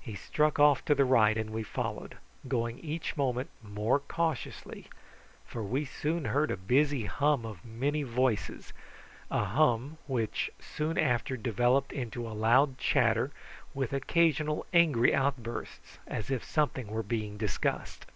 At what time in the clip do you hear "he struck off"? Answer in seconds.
0.00-0.82